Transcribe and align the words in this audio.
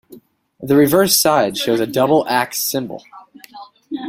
The 0.59 0.75
reverse 0.75 1.15
side 1.15 1.57
shows 1.57 1.79
a 1.79 1.85
double-axe 1.85 2.57
symbol. 2.57 3.03